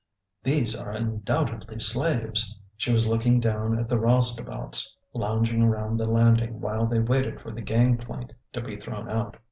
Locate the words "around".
5.61-5.97